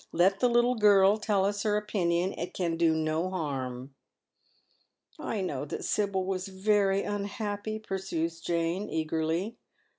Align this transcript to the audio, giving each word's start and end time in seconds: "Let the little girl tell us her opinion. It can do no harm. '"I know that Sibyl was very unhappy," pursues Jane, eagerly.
"Let 0.21 0.39
the 0.39 0.49
little 0.49 0.73
girl 0.73 1.17
tell 1.17 1.45
us 1.45 1.61
her 1.61 1.77
opinion. 1.77 2.33
It 2.33 2.55
can 2.55 2.75
do 2.75 2.95
no 2.95 3.29
harm. 3.29 3.93
'"I 5.19 5.41
know 5.41 5.63
that 5.65 5.85
Sibyl 5.85 6.25
was 6.25 6.47
very 6.47 7.03
unhappy," 7.03 7.77
pursues 7.77 8.41
Jane, 8.41 8.89
eagerly. 8.89 9.59